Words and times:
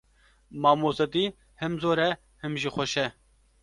Mamostetî 0.63 1.25
him 1.61 1.73
zor 1.81 1.99
e 2.07 2.09
him 2.41 2.53
jî 2.61 2.69
xweş 2.75 2.93
e. 3.05 3.07